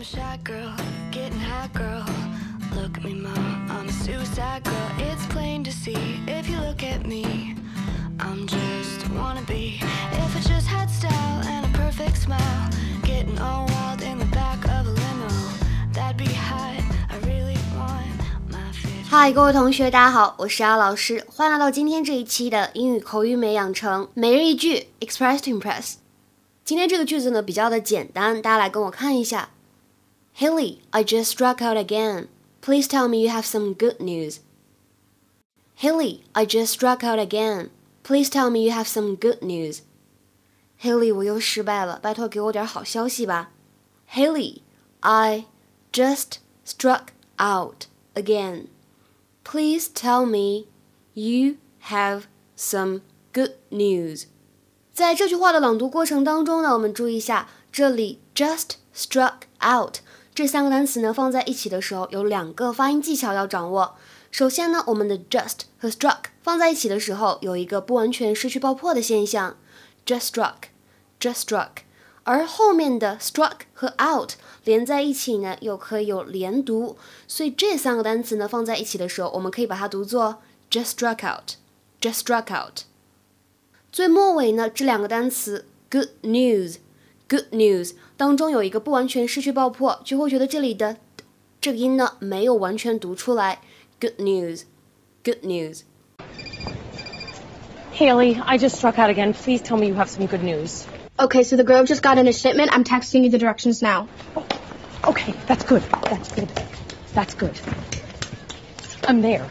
[0.00, 0.74] A shy girl,
[1.12, 2.06] getting high girl.
[2.74, 4.90] Look at me, mom, I'm a suicide girl.
[4.96, 7.54] It's plain to see if you look at me.
[8.18, 9.78] I'm just wanna be.
[10.12, 12.70] If I just had style and a perfect smile,
[13.02, 15.28] getting all wild in the back of a limo,
[15.92, 16.80] that'd be hot.
[17.10, 18.08] I really want
[18.50, 19.04] my fit.
[19.10, 25.96] 嗨，各位同学，大家好，我是阿老师，欢迎来到今天这一期的英语口语美养成每日一句 Express to Impress。
[26.64, 29.50] 今天这个句子呢比较的简单，大家来跟我看一下。
[30.39, 32.27] Haley, I just struck out again.
[32.61, 34.39] Please tell me you have some good news.
[35.75, 37.69] Haley, I just struck out again.
[38.03, 39.81] Please tell me you have some good news.
[40.81, 43.51] Haley，我又失败了，拜托给我点好消息吧。
[44.11, 44.61] Haley,
[44.99, 45.45] I
[45.91, 47.07] just struck
[47.39, 48.67] out again.
[49.43, 50.67] Please tell me
[51.13, 51.57] you
[51.89, 52.23] have
[52.57, 53.01] some
[53.33, 54.25] good news.
[54.93, 59.97] 在这句话的朗读过程当中呢，我们注意一下，这里 just struck out
[60.34, 63.96] 这三个单词呢放在一起的时候，有两个发音技巧要掌握。
[64.30, 69.56] 首先呢，我们的 just 和 struck 放在一起的时候，有一个不完全失去爆破的现象
[70.06, 71.68] ，just struck，just struck。
[72.22, 82.82] 而后面的 struck 和 out 连在一起呢，又可以有连读，所以这三个单词呢放在一起的时候，我们可以把它读作 just struck out，just struck out。
[83.90, 86.76] 最末尾呢，这两个单词 good news
[87.29, 90.97] news，good news 当中有一个不完全失去爆破，就会觉得这里的
[91.59, 93.59] 这个音呢没有完全读出来。
[93.99, 95.81] good news，good news。
[97.93, 99.33] Haley, I just struck out again.
[99.33, 100.83] Please tell me you have some good news.
[101.17, 102.69] Okay, so the Grove just got in a shipment.
[102.73, 104.07] I'm texting you the directions now.
[105.05, 105.81] Okay, that's good.
[106.09, 106.49] That's good.
[107.13, 107.53] That's good.
[109.07, 109.45] I'm there.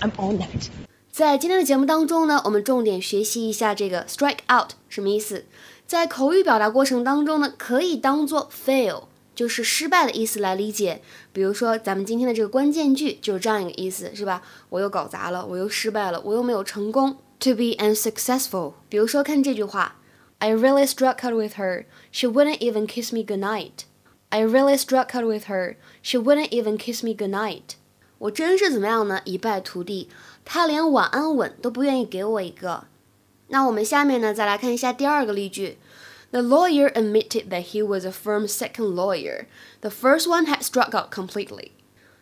[0.00, 0.68] I'm on that.
[1.12, 5.44] 在今天的节目当中呢，我们重点学习一下这个 strike out 什么意思。
[5.89, 11.01] 在口语表达过程当中呢，可以当做 fail，就是失败的意思来理解。
[11.33, 14.43] 比如说，咱们今天的这个关键句就是这样一个意思，是吧？
[14.69, 17.17] 我又搞砸了，我又失败了，我又没有成功。
[17.39, 18.73] To be unsuccessful。
[18.87, 19.95] 比如说，看这句话
[20.37, 21.85] ：I really struck out with her.
[22.11, 23.71] She wouldn't even kiss me goodnight.
[24.29, 25.77] I really struck out with her.
[26.03, 27.63] She wouldn't even kiss me goodnight.
[28.19, 29.21] 我真是怎么样呢？
[29.25, 30.09] 一败涂地。
[30.45, 32.85] 她连晚安吻都不愿意给我一个。
[33.48, 35.78] 那我们下面呢，再来看一下第二个例句。
[36.30, 39.46] The lawyer admitted that he was a firm's second lawyer.
[39.82, 41.70] The first one had struck out completely.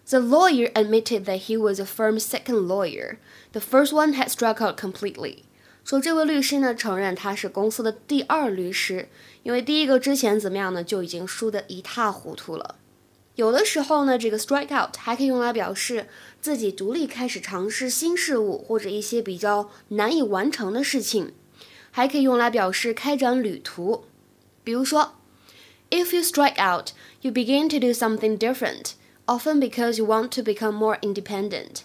[0.07, 3.17] The lawyer admitted that he was a firm's second lawyer.
[3.53, 5.45] The first one had struck out completely.
[5.85, 9.09] 说这位律师呢承认他是公司的第二律师，
[9.43, 12.77] 因为第一个之前怎么样呢就已经输得一塌糊涂了。
[13.37, 16.07] 有的时候呢，这个 strike out 还可以用来表示
[16.41, 21.33] 自己独立开始尝试新事物或者一些比较难以完成的事情，
[21.91, 24.05] 还可以用来表示开展旅途。
[24.63, 25.15] 比如说，
[25.91, 26.91] If you strike out,
[27.23, 28.93] you begin to do something different,
[29.27, 31.83] often because you want to become more independent.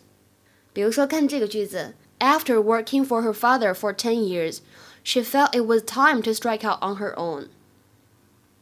[0.74, 4.60] 比如说，看这个句子：After working for her father for ten years,
[5.04, 7.48] she felt it was time to strike out on her own.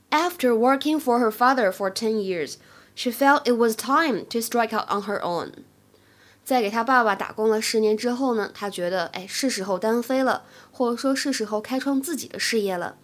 [0.10, 2.56] After working for her father for ten years,
[2.96, 5.52] she felt it was time to strike out on her own.
[6.44, 12.96] 在给她爸爸打工了十年之后呢，她觉得，哎，是时候单飞了，或者说是时候开创自己的事业了。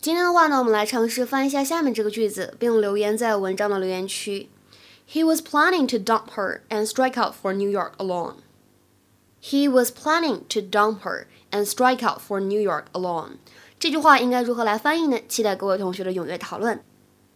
[0.00, 4.48] 今天的话呢，我们来尝试翻译一下下面这个句子，并留言在文章的留言区。
[5.08, 8.36] He was planning to dump her and strike out for New York alone.
[9.42, 13.38] He was planning to dump her and strike out for New York alone.
[13.78, 15.18] 这句话应该如何来翻译呢？
[15.28, 16.82] 期待各位同学的踊跃讨论。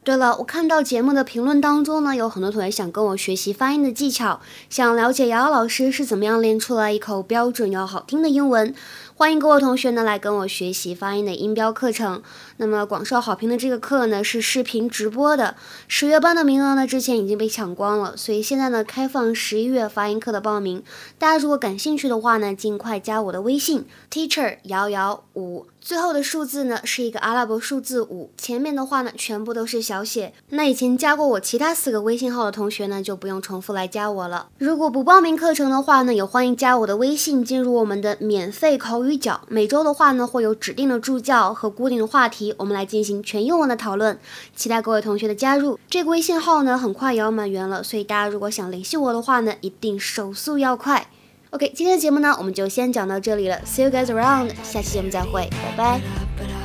[0.02, 4.40] 对了，我看到节目的评论当中呢，有很多同学想跟我学习发音的技巧，
[4.70, 8.74] 想了解瑶瑶老师是怎么样练出来一口标准又好听的英文。
[9.20, 12.24] 欢迎各位同学呢来跟我学习发音的音标课程。
[12.56, 15.58] 那么广受好评的这个课呢是视频直播的，
[15.90, 20.82] 十月班的名额呢之前已经被抢光了，所以现在呢开放十一月发音课的报名。
[21.18, 30.32] 大家如果感兴趣的话呢，尽快加我的微信 teacher 瑶瑶五，最后的数字呢是一个阿拉伯数字五，前面的话呢全部都是小写。
[30.52, 34.48] 那以前加过我其他四个微信号的同学呢就不用重复来加我了。
[34.58, 39.09] 如果不报名课程的话呢，也欢迎加我的微信进入我们的免费口语。
[39.10, 44.18] 微角每周的话呢，会有指定的助教和固定的话题，我们来进行全英文的讨论。
[44.56, 45.80] 期待各位同学的加入。
[45.90, 51.08] 这个微信号呢，很快也要满员了，所以大家如果想联系我的话呢，一定手速要快。
[51.50, 53.60] OK，今天的节目呢，我们就先讲到这里了。
[53.66, 56.59] See you guys around，下期节目再会，拜拜。